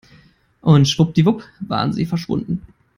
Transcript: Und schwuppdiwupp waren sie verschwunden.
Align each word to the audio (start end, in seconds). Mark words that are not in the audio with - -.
Und 0.61 0.89
schwuppdiwupp 0.89 1.43
waren 1.59 1.93
sie 1.93 2.07
verschwunden. 2.07 2.63